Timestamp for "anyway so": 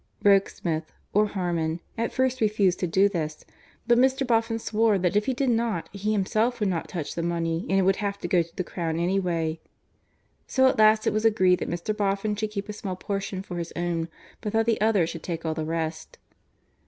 8.97-10.65